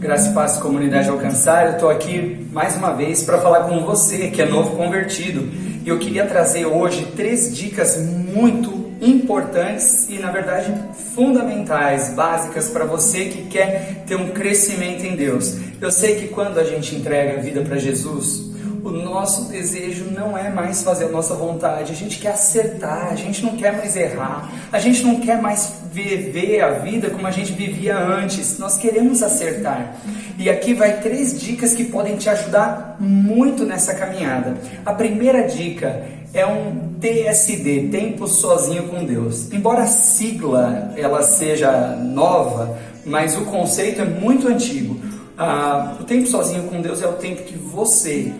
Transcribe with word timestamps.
Graça 0.00 0.30
e 0.30 0.34
paz, 0.34 0.56
comunidade 0.56 1.08
alcançar. 1.08 1.66
Eu 1.66 1.72
estou 1.72 1.90
aqui 1.90 2.48
mais 2.52 2.76
uma 2.76 2.92
vez 2.92 3.22
para 3.22 3.38
falar 3.38 3.64
com 3.64 3.84
você 3.84 4.28
que 4.28 4.40
é 4.40 4.46
novo 4.46 4.76
convertido. 4.76 5.48
E 5.84 5.88
eu 5.88 5.98
queria 5.98 6.26
trazer 6.26 6.64
hoje 6.64 7.12
três 7.14 7.56
dicas 7.56 7.98
muito 7.98 8.86
importantes 9.00 10.08
e, 10.08 10.18
na 10.18 10.30
verdade, 10.30 10.72
fundamentais, 11.14 12.14
básicas 12.14 12.68
para 12.68 12.84
você 12.84 13.26
que 13.26 13.42
quer 13.44 14.04
ter 14.06 14.16
um 14.16 14.30
crescimento 14.30 15.04
em 15.04 15.14
Deus. 15.14 15.56
Eu 15.80 15.90
sei 15.92 16.16
que 16.16 16.28
quando 16.28 16.58
a 16.58 16.64
gente 16.64 16.96
entrega 16.96 17.38
a 17.38 17.42
vida 17.42 17.60
para 17.60 17.78
Jesus, 17.78 18.55
nosso 19.02 19.48
desejo 19.48 20.06
não 20.10 20.36
é 20.36 20.50
mais 20.50 20.82
fazer 20.82 21.06
a 21.06 21.08
nossa 21.08 21.34
vontade, 21.34 21.92
a 21.92 21.94
gente 21.94 22.18
quer 22.18 22.32
acertar, 22.32 23.08
a 23.10 23.14
gente 23.14 23.42
não 23.42 23.56
quer 23.56 23.76
mais 23.76 23.96
errar, 23.96 24.50
a 24.72 24.78
gente 24.78 25.02
não 25.02 25.20
quer 25.20 25.40
mais 25.40 25.74
viver 25.92 26.60
a 26.60 26.70
vida 26.70 27.10
como 27.10 27.26
a 27.26 27.30
gente 27.30 27.52
vivia 27.52 27.96
antes, 27.98 28.58
nós 28.58 28.76
queremos 28.76 29.22
acertar. 29.22 29.96
E 30.38 30.50
aqui 30.50 30.74
vai 30.74 31.00
três 31.00 31.40
dicas 31.40 31.74
que 31.74 31.84
podem 31.84 32.16
te 32.16 32.28
ajudar 32.28 32.96
muito 33.00 33.64
nessa 33.64 33.94
caminhada. 33.94 34.56
A 34.84 34.92
primeira 34.92 35.46
dica 35.46 36.04
é 36.34 36.44
um 36.46 36.94
TSD, 37.00 37.88
Tempo 37.88 38.26
Sozinho 38.26 38.88
com 38.88 39.04
Deus. 39.04 39.50
Embora 39.52 39.82
a 39.82 39.86
sigla 39.86 40.92
ela 40.96 41.22
seja 41.22 41.96
nova, 41.96 42.78
mas 43.04 43.36
o 43.36 43.46
conceito 43.46 44.02
é 44.02 44.04
muito 44.04 44.48
antigo. 44.48 45.00
Ah, 45.38 45.96
o 46.00 46.04
tempo 46.04 46.26
sozinho 46.26 46.64
com 46.64 46.80
Deus 46.80 47.02
é 47.02 47.06
o 47.06 47.12
tempo 47.12 47.42
que 47.42 47.56
você 47.58 48.32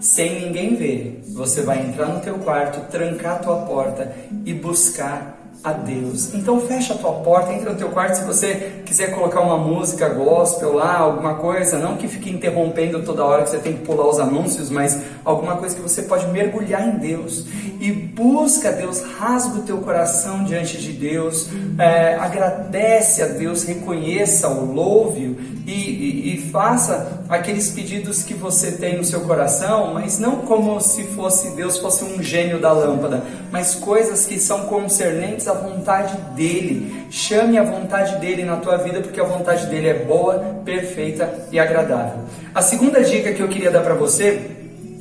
sem 0.00 0.40
ninguém 0.40 0.74
ver. 0.74 1.22
Você 1.28 1.62
vai 1.62 1.86
entrar 1.86 2.08
no 2.08 2.20
teu 2.20 2.38
quarto, 2.38 2.90
trancar 2.90 3.42
tua 3.42 3.66
porta 3.66 4.12
e 4.44 4.52
buscar 4.54 5.39
a 5.62 5.72
Deus. 5.72 6.32
Então 6.34 6.60
fecha 6.60 6.94
a 6.94 6.96
tua 6.96 7.12
porta, 7.12 7.52
entra 7.52 7.70
no 7.70 7.76
teu 7.76 7.90
quarto 7.90 8.14
se 8.14 8.24
você 8.24 8.82
quiser 8.86 9.14
colocar 9.14 9.40
uma 9.40 9.58
música 9.58 10.08
gospel 10.08 10.72
lá, 10.72 10.98
alguma 10.98 11.34
coisa, 11.34 11.78
não 11.78 11.96
que 11.96 12.08
fique 12.08 12.30
interrompendo 12.30 13.02
toda 13.02 13.24
hora 13.24 13.42
que 13.42 13.50
você 13.50 13.58
tem 13.58 13.74
que 13.74 13.84
pular 13.84 14.08
os 14.08 14.18
anúncios, 14.18 14.70
mas 14.70 14.98
alguma 15.24 15.56
coisa 15.56 15.76
que 15.76 15.82
você 15.82 16.02
pode 16.02 16.26
mergulhar 16.28 16.88
em 16.88 16.98
Deus 16.98 17.46
e 17.78 17.92
busca 17.92 18.72
Deus, 18.72 19.02
rasga 19.18 19.58
o 19.58 19.62
teu 19.62 19.78
coração 19.78 20.44
diante 20.44 20.78
de 20.78 20.92
Deus, 20.92 21.48
é, 21.78 22.14
agradece 22.14 23.22
a 23.22 23.26
Deus, 23.26 23.64
reconheça-o, 23.64 24.72
louve-o 24.72 25.36
e, 25.66 25.72
e, 25.72 26.34
e 26.34 26.50
faça 26.50 27.20
aqueles 27.28 27.70
pedidos 27.70 28.22
que 28.22 28.34
você 28.34 28.72
tem 28.72 28.96
no 28.96 29.04
seu 29.04 29.20
coração, 29.20 29.94
mas 29.94 30.18
não 30.18 30.36
como 30.36 30.80
se 30.80 31.04
fosse 31.04 31.50
Deus 31.50 31.78
fosse 31.78 32.04
um 32.04 32.22
gênio 32.22 32.60
da 32.60 32.72
lâmpada, 32.72 33.22
mas 33.50 33.74
coisas 33.74 34.26
que 34.26 34.38
são 34.38 34.66
concernentes 34.66 35.48
à 35.50 35.54
vontade 35.54 36.16
dele. 36.34 37.06
Chame 37.10 37.58
a 37.58 37.62
vontade 37.62 38.16
dele 38.16 38.44
na 38.44 38.56
tua 38.56 38.76
vida, 38.76 39.00
porque 39.00 39.20
a 39.20 39.24
vontade 39.24 39.66
dele 39.66 39.88
é 39.88 39.94
boa, 39.94 40.62
perfeita 40.64 41.46
e 41.50 41.58
agradável. 41.58 42.20
A 42.54 42.62
segunda 42.62 43.02
dica 43.02 43.32
que 43.32 43.42
eu 43.42 43.48
queria 43.48 43.70
dar 43.70 43.82
para 43.82 43.94
você 43.94 44.50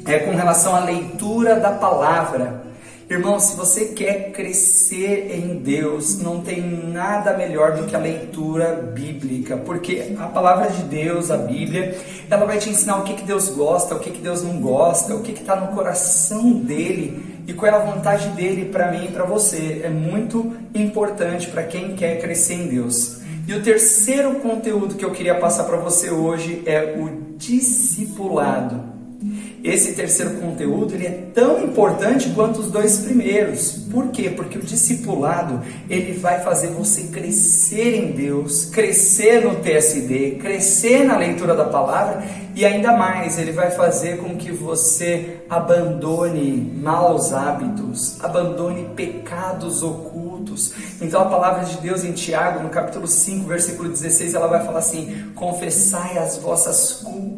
é 0.06 0.20
com 0.20 0.32
relação 0.32 0.76
à 0.76 0.80
leitura 0.80 1.56
da 1.56 1.72
palavra. 1.72 2.70
Irmão, 3.10 3.40
se 3.40 3.56
você 3.56 3.86
quer 3.86 4.32
crescer 4.32 5.32
em 5.34 5.58
Deus, 5.58 6.20
não 6.20 6.42
tem 6.42 6.62
nada 6.62 7.36
melhor 7.36 7.76
do 7.76 7.88
que 7.88 7.96
a 7.96 8.00
leitura 8.00 8.92
bíblica, 8.94 9.58
porque 9.58 10.14
a 10.20 10.28
palavra 10.28 10.70
de 10.70 10.84
Deus, 10.84 11.32
a 11.32 11.38
Bíblia, 11.38 11.98
ela 12.30 12.46
vai 12.46 12.60
te 12.60 12.70
ensinar 12.70 13.00
o 13.00 13.04
que, 13.04 13.16
que 13.16 13.24
Deus 13.24 13.50
gosta, 13.50 13.96
o 13.96 14.00
que, 14.00 14.12
que 14.12 14.22
Deus 14.22 14.44
não 14.44 14.62
gosta, 14.62 15.16
o 15.16 15.24
que 15.24 15.32
está 15.32 15.56
no 15.56 15.76
coração 15.76 16.54
dele 16.54 17.39
e 17.50 17.54
qual 17.54 17.72
é 17.72 17.76
a 17.76 17.80
vontade 17.80 18.30
dele 18.30 18.66
para 18.66 18.92
mim 18.92 19.06
e 19.06 19.08
para 19.08 19.26
você. 19.26 19.82
É 19.84 19.90
muito 19.90 20.56
importante 20.74 21.48
para 21.48 21.64
quem 21.64 21.96
quer 21.96 22.22
crescer 22.22 22.54
em 22.54 22.68
Deus. 22.68 23.22
E 23.48 23.54
o 23.56 23.64
terceiro 23.64 24.36
conteúdo 24.36 24.94
que 24.94 25.04
eu 25.04 25.10
queria 25.10 25.34
passar 25.34 25.64
para 25.64 25.78
você 25.78 26.12
hoje 26.12 26.62
é 26.68 26.96
o 26.96 27.36
discipulado. 27.38 28.99
Esse 29.64 29.94
terceiro 29.94 30.36
conteúdo 30.36 30.94
ele 30.94 31.06
é 31.06 31.24
tão 31.34 31.64
importante 31.64 32.30
quanto 32.30 32.60
os 32.60 32.72
dois 32.72 33.00
primeiros. 33.00 33.72
Por 33.92 34.08
quê? 34.08 34.30
Porque 34.30 34.58
o 34.58 34.62
discipulado 34.62 35.62
ele 35.90 36.18
vai 36.18 36.42
fazer 36.42 36.68
você 36.68 37.04
crescer 37.04 37.96
em 37.96 38.12
Deus, 38.12 38.66
crescer 38.66 39.44
no 39.44 39.56
TSD, 39.56 40.38
crescer 40.40 41.04
na 41.04 41.18
leitura 41.18 41.56
da 41.56 41.66
palavra 41.66 42.24
e 42.56 42.66
ainda 42.66 42.94
mais 42.96 43.38
ele 43.38 43.52
vai 43.52 43.72
fazer 43.72 44.18
com 44.18 44.36
que 44.36 44.52
você 44.52 45.42
abandone 45.50 46.74
maus 46.82 47.34
hábitos, 47.34 48.18
abandone 48.24 48.90
pecados 48.96 49.84
ocultos. 49.84 50.74
Então 51.02 51.22
a 51.22 51.26
palavra 51.26 51.66
de 51.66 51.78
Deus 51.78 52.04
em 52.04 52.12
Tiago, 52.12 52.62
no 52.62 52.70
capítulo 52.70 53.08
5, 53.08 53.48
versículo 53.48 53.90
16, 53.90 54.34
ela 54.34 54.48
vai 54.48 54.66
falar 54.66 54.80
assim: 54.80 55.32
"Confessai 55.36 56.18
as 56.18 56.38
vossas 56.38 57.02
culpas 57.04 57.29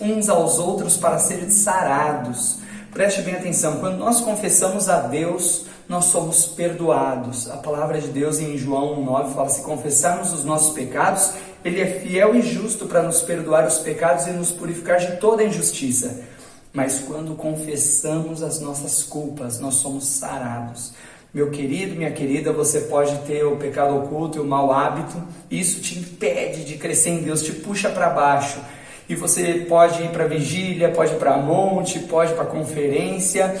uns 0.00 0.28
aos 0.28 0.58
outros 0.58 0.96
para 0.96 1.18
serem 1.18 1.50
sarados. 1.50 2.58
Preste 2.92 3.22
bem 3.22 3.34
atenção, 3.34 3.78
quando 3.78 3.96
nós 3.96 4.20
confessamos 4.20 4.88
a 4.88 5.00
Deus, 5.00 5.66
nós 5.88 6.06
somos 6.06 6.46
perdoados. 6.46 7.50
A 7.50 7.56
palavra 7.56 8.00
de 8.00 8.08
Deus 8.08 8.38
em 8.38 8.56
João 8.56 9.02
9 9.02 9.34
fala: 9.34 9.48
se 9.48 9.62
confessarmos 9.62 10.32
os 10.32 10.44
nossos 10.44 10.74
pecados, 10.74 11.32
Ele 11.64 11.80
é 11.80 11.86
fiel 11.86 12.34
e 12.34 12.42
justo 12.42 12.86
para 12.86 13.02
nos 13.02 13.22
perdoar 13.22 13.66
os 13.66 13.78
pecados 13.78 14.26
e 14.26 14.30
nos 14.30 14.50
purificar 14.50 14.98
de 14.98 15.16
toda 15.16 15.42
injustiça. 15.42 16.22
Mas 16.72 17.00
quando 17.00 17.34
confessamos 17.34 18.42
as 18.42 18.60
nossas 18.60 19.02
culpas, 19.02 19.58
nós 19.60 19.74
somos 19.74 20.06
sarados. 20.06 20.92
Meu 21.34 21.50
querido, 21.50 21.96
minha 21.96 22.12
querida, 22.12 22.52
você 22.52 22.82
pode 22.82 23.16
ter 23.26 23.44
o 23.44 23.56
pecado 23.56 23.96
oculto 23.96 24.36
e 24.36 24.40
o 24.40 24.44
mau 24.44 24.70
hábito, 24.70 25.16
isso 25.50 25.80
te 25.80 25.98
impede 25.98 26.64
de 26.64 26.76
crescer 26.76 27.10
em 27.10 27.22
Deus, 27.22 27.42
te 27.42 27.52
puxa 27.52 27.88
para 27.88 28.10
baixo 28.10 28.58
e 29.08 29.14
você 29.14 29.64
pode 29.68 30.02
ir 30.02 30.08
para 30.08 30.26
vigília, 30.26 30.90
pode 30.90 31.12
ir 31.12 31.16
para 31.16 31.36
monte, 31.36 31.98
pode 32.00 32.32
ir 32.32 32.34
para 32.34 32.44
conferência, 32.44 33.54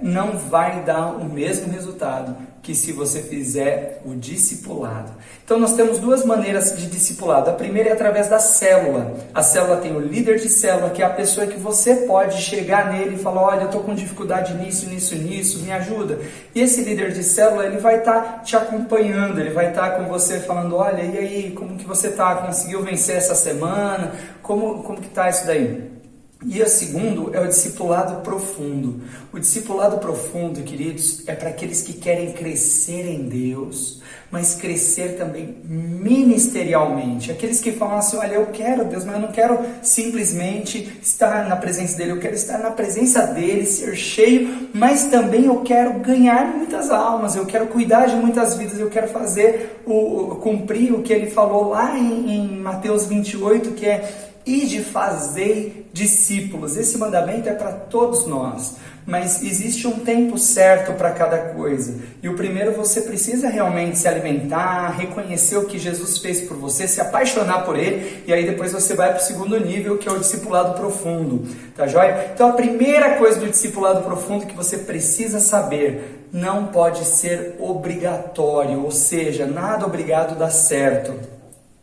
não 0.00 0.38
vai 0.38 0.82
dar 0.82 1.08
o 1.08 1.24
mesmo 1.24 1.72
resultado 1.72 2.36
que 2.62 2.74
se 2.74 2.92
você 2.92 3.22
fizer 3.22 4.02
o 4.04 4.14
discipulado. 4.14 5.12
Então 5.42 5.58
nós 5.58 5.72
temos 5.72 5.98
duas 5.98 6.24
maneiras 6.24 6.76
de 6.76 6.86
discipulado. 6.86 7.48
A 7.48 7.54
primeira 7.54 7.88
é 7.88 7.92
através 7.92 8.28
da 8.28 8.38
célula. 8.38 9.14
A 9.32 9.42
célula 9.42 9.78
tem 9.78 9.96
o 9.96 10.00
líder 10.00 10.38
de 10.38 10.50
célula, 10.50 10.90
que 10.90 11.02
é 11.02 11.06
a 11.06 11.10
pessoa 11.10 11.46
que 11.46 11.58
você 11.58 11.96
pode 12.06 12.42
chegar 12.42 12.92
nele 12.92 13.14
e 13.14 13.18
falar: 13.18 13.42
"Olha, 13.42 13.60
eu 13.62 13.66
estou 13.66 13.82
com 13.82 13.94
dificuldade 13.94 14.52
nisso, 14.54 14.86
nisso, 14.86 15.14
nisso, 15.14 15.60
me 15.60 15.72
ajuda". 15.72 16.18
E 16.54 16.60
esse 16.60 16.82
líder 16.82 17.12
de 17.12 17.22
célula, 17.22 17.64
ele 17.64 17.78
vai 17.78 18.00
estar 18.00 18.20
tá 18.20 18.38
te 18.40 18.54
acompanhando, 18.54 19.40
ele 19.40 19.50
vai 19.50 19.70
estar 19.70 19.90
tá 19.90 19.96
com 19.96 20.04
você 20.04 20.40
falando: 20.40 20.76
"Olha, 20.76 21.02
e 21.02 21.16
aí, 21.16 21.50
como 21.52 21.78
que 21.78 21.86
você 21.86 22.08
está? 22.08 22.34
Conseguiu 22.36 22.82
vencer 22.82 23.16
essa 23.16 23.34
semana? 23.34 24.12
Como 24.42 24.82
como 24.82 25.00
que 25.00 25.08
tá 25.08 25.30
isso 25.30 25.46
daí?" 25.46 25.97
E 26.46 26.62
o 26.62 26.68
segundo 26.68 27.34
é 27.34 27.40
o 27.40 27.48
discipulado 27.48 28.20
profundo. 28.22 29.00
O 29.32 29.40
discipulado 29.40 29.98
profundo, 29.98 30.62
queridos, 30.62 31.24
é 31.26 31.34
para 31.34 31.48
aqueles 31.48 31.82
que 31.82 31.94
querem 31.94 32.30
crescer 32.30 33.06
em 33.06 33.28
Deus, 33.28 34.00
mas 34.30 34.54
crescer 34.54 35.16
também 35.16 35.56
ministerialmente. 35.64 37.32
Aqueles 37.32 37.60
que 37.60 37.72
falam 37.72 37.98
assim: 37.98 38.18
olha, 38.18 38.34
eu 38.34 38.46
quero 38.46 38.84
Deus, 38.84 39.04
mas 39.04 39.16
eu 39.16 39.20
não 39.20 39.32
quero 39.32 39.58
simplesmente 39.82 41.00
estar 41.02 41.48
na 41.48 41.56
presença 41.56 41.98
dele, 41.98 42.12
eu 42.12 42.20
quero 42.20 42.36
estar 42.36 42.58
na 42.58 42.70
presença 42.70 43.26
dele, 43.26 43.66
ser 43.66 43.96
cheio, 43.96 44.68
mas 44.72 45.06
também 45.06 45.46
eu 45.46 45.62
quero 45.62 45.98
ganhar 45.98 46.54
muitas 46.56 46.88
almas, 46.88 47.34
eu 47.34 47.46
quero 47.46 47.66
cuidar 47.66 48.06
de 48.06 48.14
muitas 48.14 48.56
vidas, 48.56 48.78
eu 48.78 48.88
quero 48.88 49.08
fazer 49.08 49.82
o 49.84 50.36
cumprir 50.36 50.94
o 50.94 51.02
que 51.02 51.12
ele 51.12 51.30
falou 51.30 51.70
lá 51.70 51.98
em, 51.98 52.30
em 52.30 52.58
Mateus 52.60 53.06
28, 53.06 53.72
que 53.72 53.86
é 53.86 54.28
e 54.48 54.64
de 54.64 54.82
fazer 54.82 55.90
discípulos. 55.92 56.74
Esse 56.74 56.96
mandamento 56.96 57.50
é 57.50 57.52
para 57.52 57.70
todos 57.70 58.26
nós, 58.26 58.76
mas 59.06 59.42
existe 59.42 59.86
um 59.86 59.98
tempo 59.98 60.38
certo 60.38 60.94
para 60.94 61.10
cada 61.10 61.36
coisa. 61.36 61.96
E 62.22 62.30
o 62.30 62.34
primeiro 62.34 62.72
você 62.72 63.02
precisa 63.02 63.50
realmente 63.50 63.98
se 63.98 64.08
alimentar, 64.08 64.88
reconhecer 64.96 65.58
o 65.58 65.66
que 65.66 65.78
Jesus 65.78 66.16
fez 66.16 66.40
por 66.40 66.56
você, 66.56 66.88
se 66.88 66.98
apaixonar 66.98 67.66
por 67.66 67.78
ele, 67.78 68.22
e 68.26 68.32
aí 68.32 68.46
depois 68.46 68.72
você 68.72 68.94
vai 68.94 69.10
para 69.10 69.20
o 69.20 69.24
segundo 69.24 69.60
nível, 69.60 69.98
que 69.98 70.08
é 70.08 70.12
o 70.12 70.18
discipulado 70.18 70.78
profundo. 70.78 71.46
Tá 71.76 71.86
joia? 71.86 72.30
Então 72.34 72.48
a 72.48 72.54
primeira 72.54 73.16
coisa 73.16 73.38
do 73.38 73.50
discipulado 73.50 74.02
profundo 74.02 74.46
que 74.46 74.56
você 74.56 74.78
precisa 74.78 75.40
saber, 75.40 76.26
não 76.32 76.68
pode 76.68 77.04
ser 77.04 77.56
obrigatório, 77.58 78.82
ou 78.82 78.90
seja, 78.90 79.44
nada 79.44 79.84
obrigado 79.84 80.38
dá 80.38 80.48
certo. 80.48 81.38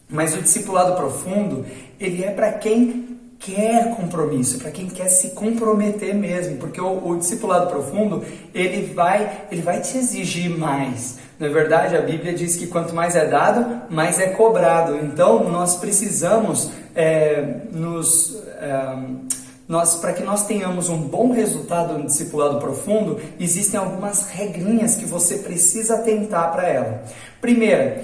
Mas 0.07 0.35
o 0.35 0.41
discipulado 0.41 0.95
profundo, 0.95 1.65
ele 1.99 2.23
é 2.23 2.31
para 2.31 2.51
quem 2.53 3.15
quer 3.39 3.95
compromisso, 3.95 4.57
para 4.57 4.71
quem 4.71 4.87
quer 4.87 5.07
se 5.07 5.29
comprometer 5.29 6.15
mesmo, 6.15 6.57
porque 6.57 6.81
o, 6.81 7.07
o, 7.07 7.17
discipulado 7.17 7.67
profundo, 7.67 8.23
ele 8.53 8.91
vai, 8.93 9.45
ele 9.51 9.61
vai 9.61 9.81
te 9.81 9.97
exigir 9.97 10.49
mais. 10.49 11.17
Na 11.37 11.47
verdade, 11.49 11.95
a 11.95 12.01
Bíblia 12.01 12.33
diz 12.33 12.55
que 12.55 12.67
quanto 12.67 12.95
mais 12.95 13.15
é 13.15 13.25
dado, 13.25 13.93
mais 13.93 14.19
é 14.19 14.27
cobrado. 14.27 14.95
Então, 14.97 15.49
nós 15.49 15.75
precisamos 15.75 16.71
é, 16.95 17.61
nos... 17.71 18.35
É, 18.59 19.35
nós, 19.67 19.95
para 19.95 20.13
que 20.13 20.21
nós 20.21 20.45
tenhamos 20.45 20.89
um 20.89 20.97
bom 20.97 21.31
resultado 21.31 21.97
no 21.97 22.05
discipulado 22.05 22.59
profundo, 22.59 23.19
existem 23.39 23.79
algumas 23.79 24.27
regrinhas 24.27 24.95
que 24.95 25.05
você 25.05 25.39
precisa 25.39 25.95
atentar 25.95 26.51
para 26.51 26.67
ela. 26.67 27.03
Primeira, 27.41 28.03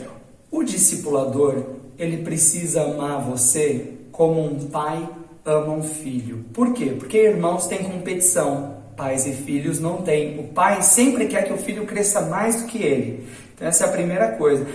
o 0.49 0.63
discipulador 0.63 1.80
ele 2.01 2.23
precisa 2.23 2.81
amar 2.81 3.21
você 3.21 3.93
como 4.11 4.43
um 4.43 4.67
pai 4.69 5.07
ama 5.45 5.73
um 5.73 5.83
filho. 5.83 6.43
Por 6.51 6.73
quê? 6.73 6.95
Porque 6.97 7.15
irmãos 7.15 7.67
têm 7.67 7.83
competição, 7.83 8.77
pais 8.97 9.27
e 9.27 9.33
filhos 9.33 9.79
não 9.79 10.01
têm. 10.01 10.39
O 10.39 10.47
pai 10.47 10.81
sempre 10.81 11.27
quer 11.27 11.43
que 11.43 11.53
o 11.53 11.57
filho 11.57 11.85
cresça 11.85 12.21
mais 12.21 12.63
do 12.63 12.67
que 12.67 12.79
ele. 12.79 13.27
Então 13.53 13.67
essa 13.67 13.85
é 13.85 13.87
a 13.87 13.91
primeira 13.91 14.29
coisa. 14.29 14.65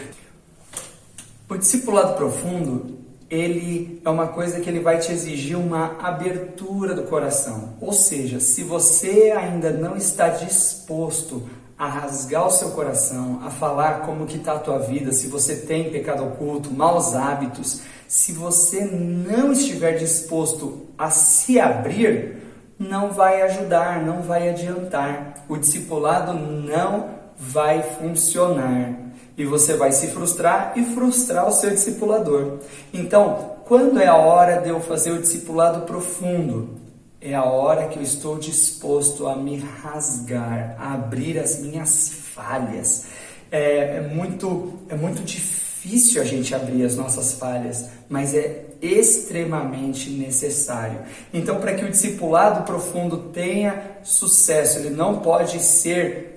O 1.49 1.57
discipulado 1.57 2.15
profundo, 2.15 2.97
ele 3.29 4.01
é 4.05 4.09
uma 4.09 4.29
coisa 4.29 4.61
que 4.61 4.71
ele 4.71 4.79
vai 4.79 4.99
te 5.01 5.11
exigir 5.11 5.59
uma 5.59 5.99
abertura 6.01 6.95
do 6.95 7.03
coração. 7.03 7.75
Ou 7.81 7.93
seja, 7.93 8.39
se 8.39 8.63
você 8.63 9.33
ainda 9.37 9.71
não 9.71 9.97
está 9.97 10.29
disposto 10.29 11.43
a 11.79 11.87
rasgar 11.89 12.47
o 12.47 12.51
seu 12.51 12.71
coração, 12.71 13.41
a 13.45 13.51
falar 13.51 14.01
como 14.01 14.27
que 14.27 14.39
está 14.39 14.55
a 14.55 14.59
tua 14.59 14.79
vida, 14.79 15.13
se 15.13 15.29
você 15.29 15.57
tem 15.57 15.91
pecado 15.91 16.25
oculto, 16.25 16.73
maus 16.73 17.15
hábitos, 17.15 17.83
se 18.09 18.33
você 18.33 18.85
não 18.85 19.53
estiver 19.53 19.99
disposto 19.99 20.87
a 20.97 21.11
se 21.11 21.61
abrir, 21.61 22.37
não 22.79 23.11
vai 23.11 23.43
ajudar, 23.43 24.03
não 24.03 24.23
vai 24.23 24.49
adiantar. 24.49 25.45
O 25.49 25.57
discipulado 25.57 26.33
não 26.33 27.11
vai 27.37 27.83
funcionar. 27.83 28.95
E 29.37 29.45
você 29.45 29.75
vai 29.75 29.93
se 29.93 30.09
frustrar 30.09 30.73
e 30.77 30.83
frustrar 30.83 31.47
o 31.47 31.53
seu 31.53 31.71
discipulador. 31.71 32.59
Então, 32.93 33.57
quando 33.67 34.01
é 34.01 34.07
a 34.07 34.17
hora 34.17 34.61
de 34.63 34.71
eu 34.71 34.81
fazer 34.81 35.11
o 35.11 35.21
discipulado 35.21 35.83
profundo? 35.83 36.86
É 37.29 37.35
a 37.35 37.43
hora 37.43 37.89
que 37.89 37.99
eu 37.99 38.03
estou 38.05 38.39
disposto 38.39 39.27
a 39.27 39.35
me 39.35 39.57
rasgar, 39.57 40.77
a 40.79 40.95
abrir 40.95 41.41
as 41.41 41.59
minhas 41.59 42.09
falhas. 42.09 43.07
É, 43.51 43.97
é 43.97 44.01
muito, 44.15 44.75
é 44.89 44.95
muito 44.95 45.23
difícil 45.25 46.23
a 46.23 46.25
gente 46.25 46.55
abrir 46.55 46.85
as 46.85 46.95
nossas 46.95 47.33
falhas, 47.33 47.87
mas 48.09 48.33
é 48.33 48.67
extremamente 48.81 50.09
necessário. 50.09 51.01
Então, 51.35 51.59
para 51.59 51.75
que 51.75 51.85
o 51.85 51.91
discipulado 51.91 52.63
profundo 52.63 53.17
tenha 53.33 53.99
sucesso, 54.05 54.79
ele 54.79 54.91
não 54.91 55.19
pode 55.19 55.61
ser 55.61 56.36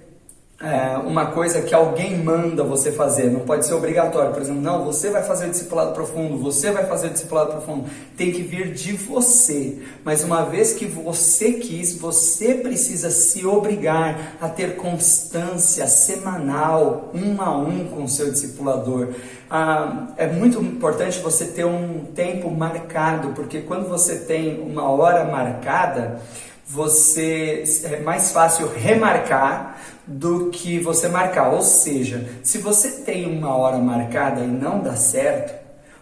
é, 0.61 0.97
uma 0.97 1.27
coisa 1.27 1.61
que 1.61 1.73
alguém 1.73 2.17
manda 2.17 2.65
você 2.65 2.91
fazer, 2.91 3.31
não 3.31 3.39
pode 3.39 3.65
ser 3.65 3.73
obrigatório. 3.73 4.33
Por 4.33 4.41
exemplo, 4.41 4.61
não, 4.61 4.83
você 4.83 5.09
vai 5.09 5.23
fazer 5.23 5.47
o 5.47 5.49
discipulado 5.51 5.93
profundo, 5.93 6.37
você 6.37 6.69
vai 6.69 6.85
fazer 6.85 7.07
o 7.07 7.09
discipulado 7.11 7.51
profundo. 7.51 7.89
Tem 8.17 8.29
que 8.29 8.41
vir 8.41 8.73
de 8.73 8.91
você. 8.91 9.77
Mas 10.03 10.21
uma 10.21 10.43
vez 10.43 10.73
que 10.73 10.85
você 10.85 11.53
quis, 11.53 11.95
você 11.97 12.55
precisa 12.55 13.09
se 13.09 13.45
obrigar 13.45 14.35
a 14.41 14.49
ter 14.49 14.75
constância 14.75 15.87
semanal, 15.87 17.09
um 17.13 17.41
a 17.41 17.57
um 17.57 17.85
com 17.85 18.03
o 18.03 18.09
seu 18.09 18.29
discipulador. 18.29 19.13
Ah, 19.49 20.09
é 20.17 20.27
muito 20.27 20.61
importante 20.61 21.19
você 21.19 21.45
ter 21.45 21.65
um 21.65 22.03
tempo 22.13 22.51
marcado, 22.51 23.29
porque 23.29 23.61
quando 23.61 23.87
você 23.87 24.17
tem 24.17 24.59
uma 24.59 24.89
hora 24.91 25.23
marcada, 25.23 26.19
você 26.67 27.63
é 27.85 28.01
mais 28.01 28.31
fácil 28.31 28.67
remarcar 28.67 29.78
do 30.09 30.49
que 30.49 30.79
você 30.79 31.07
marcar. 31.07 31.53
Ou 31.53 31.61
seja, 31.61 32.27
se 32.43 32.57
você 32.57 32.89
tem 33.03 33.25
uma 33.25 33.55
hora 33.55 33.77
marcada 33.77 34.41
e 34.41 34.47
não 34.47 34.79
dá 34.79 34.95
certo, 34.95 35.53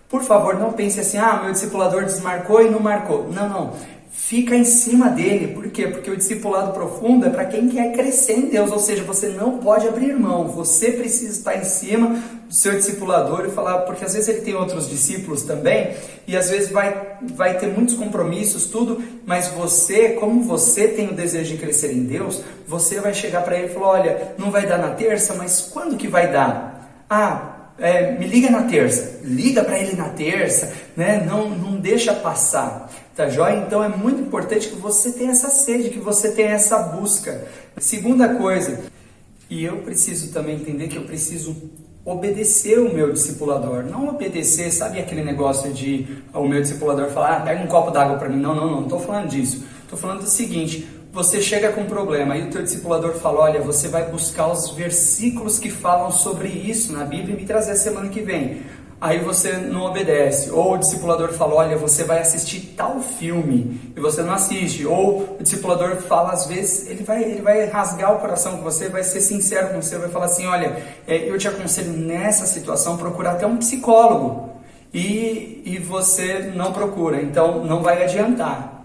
por 0.08 0.24
favor, 0.24 0.58
não 0.58 0.72
pense 0.72 1.00
assim: 1.00 1.18
ah, 1.18 1.42
meu 1.44 1.52
discipulador 1.52 2.06
desmarcou 2.06 2.62
e 2.62 2.70
não 2.70 2.80
marcou. 2.80 3.30
Não, 3.32 3.50
não. 3.50 3.74
Fica 4.20 4.56
em 4.56 4.64
cima 4.64 5.10
dele. 5.10 5.54
Por 5.54 5.70
quê? 5.70 5.88
Porque 5.88 6.10
o 6.10 6.18
discipulado 6.18 6.74
profundo 6.74 7.28
é 7.28 7.30
para 7.30 7.46
quem 7.46 7.70
quer 7.70 7.94
crescer 7.94 8.34
em 8.34 8.48
Deus. 8.48 8.72
Ou 8.72 8.80
seja, 8.80 9.04
você 9.04 9.30
não 9.30 9.60
pode 9.60 9.88
abrir 9.88 10.12
mão. 10.20 10.48
Você 10.50 10.92
precisa 10.92 11.32
estar 11.32 11.56
em 11.56 11.64
cima 11.64 12.22
do 12.48 12.54
seu 12.54 12.74
discipulador 12.74 13.46
e 13.46 13.52
falar, 13.52 13.82
porque 13.82 14.04
às 14.04 14.16
vezes 14.16 14.28
ele 14.28 14.42
tem 14.42 14.56
outros 14.56 14.90
discípulos 14.90 15.44
também, 15.44 15.96
e 16.26 16.36
às 16.36 16.50
vezes 16.50 16.70
vai, 16.72 17.18
vai 17.22 17.58
ter 17.60 17.68
muitos 17.68 17.94
compromissos, 17.94 18.66
tudo, 18.66 19.02
mas 19.26 19.50
você, 19.50 20.10
como 20.14 20.42
você 20.44 20.88
tem 20.88 21.10
o 21.10 21.14
desejo 21.14 21.54
de 21.54 21.62
crescer 21.62 21.94
em 21.94 22.04
Deus, 22.04 22.42
você 22.68 23.00
vai 23.00 23.14
chegar 23.14 23.44
para 23.44 23.58
ele 23.58 23.68
e 23.68 23.74
falar: 23.74 23.88
olha, 23.88 24.34
não 24.38 24.50
vai 24.50 24.66
dar 24.66 24.78
na 24.78 24.90
terça, 24.90 25.36
mas 25.36 25.70
quando 25.72 25.96
que 25.96 26.08
vai 26.08 26.32
dar? 26.32 27.06
Ah, 27.10 27.57
é, 27.80 28.12
me 28.12 28.26
liga 28.26 28.50
na 28.50 28.64
terça, 28.64 29.20
liga 29.24 29.64
para 29.64 29.80
ele 29.80 29.96
na 29.96 30.10
terça, 30.10 30.74
né? 30.96 31.24
não, 31.26 31.50
não 31.50 31.80
deixa 31.80 32.14
passar, 32.14 32.92
tá 33.16 33.30
joia? 33.30 33.58
Então 33.58 33.84
é 33.84 33.88
muito 33.88 34.22
importante 34.22 34.68
que 34.68 34.76
você 34.76 35.12
tenha 35.12 35.32
essa 35.32 35.50
sede, 35.50 35.90
que 35.90 36.00
você 36.00 36.32
tenha 36.32 36.52
essa 36.52 36.80
busca. 36.80 37.46
Segunda 37.78 38.36
coisa, 38.36 38.80
e 39.50 39.64
eu 39.64 39.78
preciso 39.78 40.34
também 40.34 40.56
entender 40.56 40.88
que 40.88 40.98
eu 40.98 41.04
preciso 41.04 41.56
obedecer 42.04 42.80
o 42.80 42.94
meu 42.94 43.12
discipulador. 43.12 43.84
Não 43.84 44.08
obedecer, 44.08 44.72
sabe 44.72 45.00
aquele 45.00 45.24
negócio 45.24 45.74
de 45.74 46.08
o 46.34 46.48
meu 46.48 46.62
discipulador 46.62 47.10
falar, 47.10 47.38
ah, 47.38 47.40
pega 47.42 47.62
um 47.62 47.68
copo 47.68 47.92
d'água 47.92 48.18
para 48.18 48.30
mim. 48.30 48.40
Não, 48.40 48.56
não, 48.56 48.72
não, 48.72 48.84
estou 48.84 49.00
falando 49.00 49.28
disso. 49.28 49.66
Estou 49.84 50.00
falando 50.00 50.22
do 50.22 50.30
seguinte, 50.30 50.88
você 51.18 51.42
chega 51.42 51.72
com 51.72 51.82
um 51.82 51.86
problema 51.88 52.38
e 52.38 52.44
o 52.44 52.52
teu 52.52 52.62
discipulador 52.62 53.16
fala, 53.16 53.40
olha, 53.40 53.60
você 53.60 53.88
vai 53.88 54.06
buscar 54.06 54.52
os 54.52 54.70
versículos 54.70 55.58
que 55.58 55.72
falam 55.72 56.12
sobre 56.12 56.48
isso 56.48 56.94
na 56.94 57.06
Bíblia 57.06 57.34
e 57.34 57.40
me 57.42 57.44
trazer 57.44 57.76
semana 57.76 58.08
que 58.10 58.22
vem 58.22 58.62
aí 59.02 59.20
você 59.20 59.54
não 59.54 59.86
obedece. 59.86 60.52
Ou 60.52 60.74
o 60.74 60.78
discipulador 60.78 61.34
fala, 61.34 61.56
olha, 61.56 61.76
você 61.76 62.04
vai 62.04 62.20
assistir 62.20 62.74
tal 62.78 63.00
filme 63.00 63.94
e 63.96 64.00
você 64.00 64.22
não 64.22 64.34
assiste. 64.34 64.86
Ou 64.86 65.38
o 65.40 65.44
discipulador 65.44 65.96
fala, 65.98 66.34
às 66.34 66.46
vezes, 66.46 66.88
ele 66.88 67.04
vai, 67.04 67.24
ele 67.24 67.42
vai 67.42 67.66
rasgar 67.66 68.16
o 68.16 68.20
coração 68.20 68.58
com 68.58 68.64
você, 68.64 68.88
vai 68.88 69.04
ser 69.04 69.22
sincero 69.22 69.70
com 69.70 69.82
você, 69.82 69.98
vai 69.98 70.10
falar 70.10 70.26
assim, 70.26 70.46
olha, 70.46 70.84
é, 71.08 71.30
eu 71.30 71.36
te 71.40 71.48
aconselho 71.48 71.94
nessa 71.94 72.46
situação 72.46 72.96
procurar 72.96 73.32
até 73.32 73.48
um 73.48 73.58
psicólogo. 73.58 74.52
E, 74.94 75.64
e 75.66 75.80
você 75.80 76.52
não 76.56 76.72
procura, 76.72 77.22
então 77.22 77.66
não 77.66 77.82
vai 77.82 78.04
adiantar. 78.04 78.77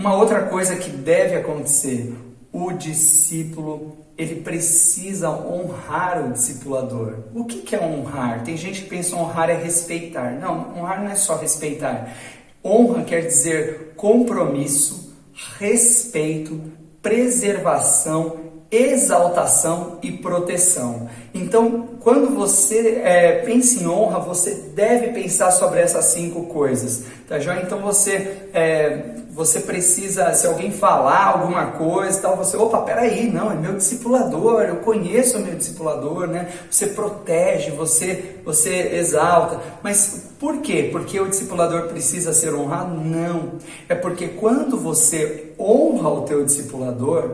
Uma 0.00 0.14
outra 0.14 0.44
coisa 0.44 0.76
que 0.76 0.88
deve 0.88 1.36
acontecer, 1.36 2.16
o 2.50 2.72
discípulo 2.72 3.98
ele 4.16 4.36
precisa 4.36 5.28
honrar 5.28 6.24
o 6.24 6.32
discipulador. 6.32 7.18
O 7.34 7.44
que, 7.44 7.58
que 7.58 7.76
é 7.76 7.80
honrar? 7.82 8.42
Tem 8.42 8.56
gente 8.56 8.80
que 8.80 8.88
pensa 8.88 9.14
honrar 9.14 9.50
é 9.50 9.54
respeitar. 9.54 10.30
Não, 10.40 10.74
honrar 10.74 11.04
não 11.04 11.10
é 11.10 11.14
só 11.16 11.36
respeitar. 11.36 12.16
Honra 12.64 13.04
quer 13.04 13.26
dizer 13.26 13.92
compromisso, 13.94 15.14
respeito, 15.58 16.58
preservação, 17.02 18.40
exaltação 18.70 19.98
e 20.02 20.12
proteção. 20.12 21.10
Então, 21.34 21.90
quando 22.00 22.34
você 22.34 23.02
é, 23.04 23.32
pensa 23.44 23.82
em 23.82 23.86
honra, 23.86 24.18
você 24.18 24.54
deve 24.74 25.08
pensar 25.08 25.50
sobre 25.50 25.80
essas 25.80 26.06
cinco 26.06 26.46
coisas, 26.46 27.04
tá 27.28 27.38
joia? 27.38 27.60
Então 27.62 27.80
você 27.80 28.48
é, 28.54 29.19
você 29.32 29.60
precisa, 29.60 30.34
se 30.34 30.46
alguém 30.46 30.72
falar 30.72 31.26
alguma 31.26 31.66
coisa 31.72 32.20
tal, 32.20 32.36
você, 32.36 32.56
opa, 32.56 32.80
peraí, 32.82 33.30
não, 33.30 33.50
é 33.50 33.54
meu 33.54 33.74
discipulador, 33.74 34.62
eu 34.62 34.76
conheço 34.76 35.38
o 35.38 35.40
meu 35.40 35.54
discipulador, 35.54 36.26
né? 36.26 36.52
Você 36.68 36.88
protege, 36.88 37.70
você, 37.70 38.36
você 38.44 38.96
exalta. 38.96 39.60
Mas 39.82 40.32
por 40.38 40.58
quê? 40.58 40.88
Porque 40.90 41.20
o 41.20 41.28
discipulador 41.28 41.88
precisa 41.88 42.32
ser 42.32 42.54
honrado? 42.54 42.94
Não. 42.94 43.52
É 43.88 43.94
porque 43.94 44.28
quando 44.28 44.76
você 44.76 45.52
honra 45.58 46.08
o 46.08 46.22
teu 46.22 46.44
discipulador, 46.44 47.30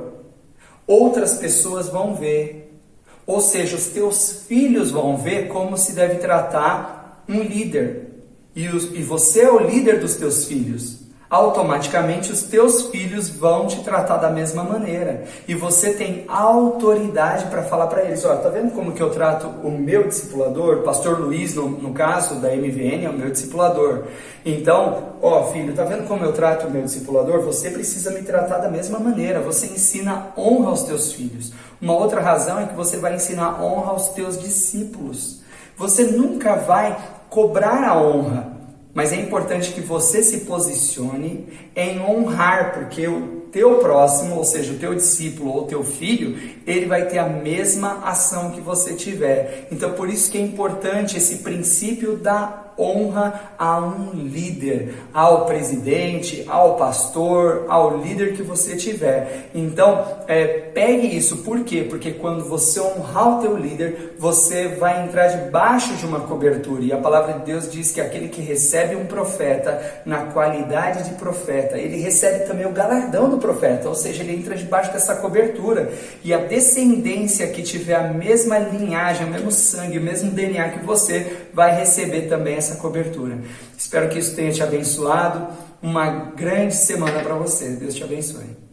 outras 0.86 1.34
pessoas 1.34 1.88
vão 1.88 2.14
ver. 2.14 2.78
Ou 3.26 3.40
seja, 3.40 3.74
os 3.74 3.86
teus 3.86 4.44
filhos 4.46 4.90
vão 4.90 5.16
ver 5.16 5.48
como 5.48 5.76
se 5.76 5.92
deve 5.92 6.16
tratar 6.16 7.24
um 7.28 7.40
líder. 7.40 8.06
E, 8.54 8.68
os, 8.68 8.84
e 8.84 9.02
você 9.02 9.40
é 9.40 9.50
o 9.50 9.58
líder 9.58 9.98
dos 9.98 10.14
teus 10.14 10.44
filhos 10.44 10.95
automaticamente 11.28 12.30
os 12.30 12.42
teus 12.44 12.82
filhos 12.88 13.28
vão 13.28 13.66
te 13.66 13.82
tratar 13.82 14.18
da 14.18 14.30
mesma 14.30 14.62
maneira. 14.62 15.24
E 15.46 15.54
você 15.54 15.92
tem 15.92 16.24
autoridade 16.28 17.46
para 17.46 17.62
falar 17.62 17.88
para 17.88 18.02
eles, 18.02 18.24
olha, 18.24 18.38
tá 18.38 18.48
vendo 18.48 18.72
como 18.72 18.92
que 18.92 19.02
eu 19.02 19.10
trato 19.10 19.48
o 19.62 19.70
meu 19.70 20.06
discipulador? 20.06 20.82
Pastor 20.82 21.20
Luiz, 21.20 21.54
no, 21.54 21.68
no 21.68 21.92
caso 21.92 22.36
da 22.36 22.50
MVN, 22.50 23.04
é 23.04 23.10
o 23.10 23.12
meu 23.12 23.30
discipulador. 23.30 24.04
Então, 24.44 25.14
ó 25.20 25.44
filho, 25.52 25.74
tá 25.74 25.84
vendo 25.84 26.06
como 26.06 26.24
eu 26.24 26.32
trato 26.32 26.68
o 26.68 26.70
meu 26.70 26.82
discipulador? 26.82 27.42
Você 27.42 27.70
precisa 27.70 28.12
me 28.12 28.22
tratar 28.22 28.58
da 28.58 28.68
mesma 28.68 28.98
maneira. 28.98 29.40
Você 29.40 29.66
ensina 29.66 30.28
honra 30.36 30.70
aos 30.70 30.84
teus 30.84 31.12
filhos. 31.12 31.52
Uma 31.80 31.94
outra 31.94 32.20
razão 32.20 32.60
é 32.60 32.66
que 32.66 32.74
você 32.74 32.96
vai 32.96 33.16
ensinar 33.16 33.62
honra 33.62 33.90
aos 33.90 34.08
teus 34.10 34.38
discípulos. 34.38 35.40
Você 35.76 36.04
nunca 36.04 36.54
vai 36.54 36.96
cobrar 37.28 37.84
a 37.84 38.00
honra, 38.00 38.55
mas 38.96 39.12
é 39.12 39.16
importante 39.16 39.72
que 39.72 39.82
você 39.82 40.22
se 40.22 40.46
posicione 40.46 41.46
em 41.76 42.00
honrar, 42.00 42.72
porque 42.72 43.06
o 43.06 43.42
teu 43.52 43.74
próximo, 43.74 44.36
ou 44.36 44.42
seja, 44.42 44.72
o 44.72 44.78
teu 44.78 44.94
discípulo 44.94 45.50
ou 45.50 45.64
o 45.64 45.66
teu 45.66 45.84
filho, 45.84 46.34
ele 46.66 46.86
vai 46.86 47.04
ter 47.04 47.18
a 47.18 47.28
mesma 47.28 48.00
ação 48.08 48.52
que 48.52 48.60
você 48.62 48.94
tiver. 48.94 49.68
Então, 49.70 49.92
por 49.92 50.08
isso 50.08 50.30
que 50.30 50.38
é 50.38 50.40
importante 50.40 51.18
esse 51.18 51.42
princípio 51.42 52.16
da 52.16 52.65
honra 52.78 53.52
a 53.58 53.78
um 53.80 54.10
líder, 54.12 54.94
ao 55.12 55.46
presidente, 55.46 56.44
ao 56.48 56.76
pastor, 56.76 57.66
ao 57.68 57.98
líder 57.98 58.34
que 58.34 58.42
você 58.42 58.76
tiver. 58.76 59.50
Então, 59.54 60.04
é, 60.26 60.46
pegue 60.46 61.16
isso, 61.16 61.38
por 61.38 61.60
quê? 61.60 61.86
Porque 61.88 62.12
quando 62.12 62.44
você 62.44 62.80
honrar 62.80 63.38
o 63.38 63.42
teu 63.42 63.56
líder, 63.56 64.14
você 64.18 64.68
vai 64.68 65.04
entrar 65.04 65.28
debaixo 65.28 65.94
de 65.94 66.04
uma 66.04 66.20
cobertura. 66.20 66.82
E 66.82 66.92
a 66.92 66.98
palavra 66.98 67.34
de 67.34 67.44
Deus 67.46 67.70
diz 67.70 67.92
que 67.92 68.00
aquele 68.00 68.28
que 68.28 68.40
recebe 68.40 68.96
um 68.96 69.06
profeta 69.06 70.02
na 70.04 70.26
qualidade 70.26 71.08
de 71.08 71.14
profeta, 71.16 71.78
ele 71.78 71.98
recebe 72.00 72.46
também 72.46 72.66
o 72.66 72.72
galardão 72.72 73.28
do 73.28 73.38
profeta, 73.38 73.88
ou 73.88 73.94
seja, 73.94 74.22
ele 74.22 74.34
entra 74.34 74.54
debaixo 74.54 74.92
dessa 74.92 75.16
cobertura. 75.16 75.90
E 76.22 76.32
a 76.34 76.38
descendência 76.38 77.46
que 77.48 77.62
tiver 77.62 77.96
a 77.96 78.12
mesma 78.12 78.58
linhagem, 78.58 79.26
o 79.26 79.30
mesmo 79.30 79.50
sangue, 79.50 79.98
o 79.98 80.02
mesmo 80.02 80.30
DNA 80.30 80.68
que 80.70 80.84
você, 80.84 81.45
vai 81.56 81.74
receber 81.74 82.28
também 82.28 82.54
essa 82.54 82.76
cobertura. 82.76 83.38
Espero 83.78 84.10
que 84.10 84.18
isso 84.18 84.36
tenha 84.36 84.52
te 84.52 84.62
abençoado. 84.62 85.48
Uma 85.82 86.10
grande 86.36 86.74
semana 86.74 87.22
para 87.22 87.34
você. 87.34 87.70
Deus 87.70 87.94
te 87.94 88.04
abençoe. 88.04 88.65